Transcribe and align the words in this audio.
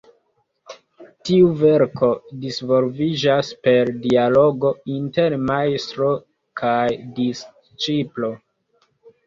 Tiu 1.29 1.49
verko 1.59 2.09
disvolviĝas 2.45 3.53
per 3.67 3.93
dialogo 4.07 4.73
inter 4.97 5.39
majstro 5.53 6.11
kaj 6.65 6.83
disĉiplo. 7.23 8.35